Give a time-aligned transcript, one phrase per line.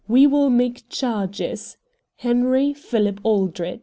[0.07, 1.77] We will make charges.
[2.15, 3.79] Henry Philip Aldrich."